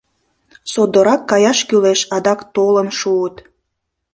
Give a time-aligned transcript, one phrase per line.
[0.71, 3.35] Содоррак каяш кӱлеш, адак толын шуыт.